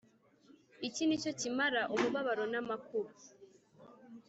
Iki 0.87 1.03
nicyo 1.05 1.31
kimara 1.39 1.81
umubabaro 1.93 2.43
namakuba 2.51 3.11